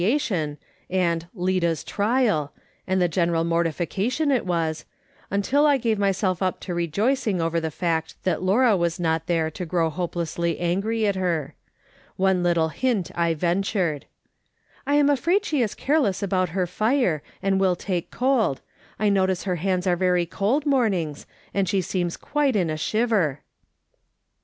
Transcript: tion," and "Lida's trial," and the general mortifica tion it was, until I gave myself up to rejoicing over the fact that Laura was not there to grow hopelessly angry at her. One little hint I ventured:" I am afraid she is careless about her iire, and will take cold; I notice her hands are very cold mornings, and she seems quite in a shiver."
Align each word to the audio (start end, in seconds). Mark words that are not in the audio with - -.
tion," 0.17 0.57
and 0.89 1.27
"Lida's 1.35 1.83
trial," 1.83 2.51
and 2.87 2.99
the 2.99 3.07
general 3.07 3.43
mortifica 3.45 4.11
tion 4.11 4.31
it 4.31 4.47
was, 4.47 4.83
until 5.29 5.67
I 5.67 5.77
gave 5.77 5.99
myself 5.99 6.41
up 6.41 6.59
to 6.61 6.73
rejoicing 6.73 7.39
over 7.39 7.59
the 7.59 7.69
fact 7.69 8.15
that 8.23 8.41
Laura 8.41 8.75
was 8.75 8.99
not 8.99 9.27
there 9.27 9.51
to 9.51 9.63
grow 9.63 9.91
hopelessly 9.91 10.57
angry 10.59 11.05
at 11.05 11.13
her. 11.15 11.53
One 12.15 12.41
little 12.41 12.69
hint 12.69 13.11
I 13.13 13.35
ventured:" 13.35 14.07
I 14.87 14.95
am 14.95 15.07
afraid 15.07 15.45
she 15.45 15.61
is 15.61 15.75
careless 15.75 16.23
about 16.23 16.49
her 16.49 16.65
iire, 16.65 17.21
and 17.43 17.59
will 17.59 17.75
take 17.75 18.09
cold; 18.09 18.59
I 18.97 19.07
notice 19.09 19.43
her 19.43 19.57
hands 19.57 19.85
are 19.85 19.95
very 19.95 20.25
cold 20.25 20.65
mornings, 20.65 21.27
and 21.53 21.69
she 21.69 21.79
seems 21.79 22.17
quite 22.17 22.55
in 22.55 22.71
a 22.71 22.75
shiver." 22.77 23.41